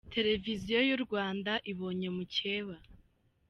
Televiziyo 0.15 0.77
y’u 0.89 0.99
Rwanda 1.05 1.51
ibonye 1.71 2.07
mukeba 2.15 2.75